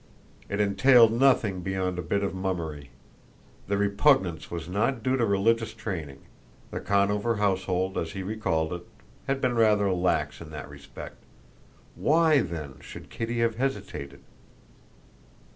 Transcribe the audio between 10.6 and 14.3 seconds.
respect. Why, then, should Kitty have hesitated?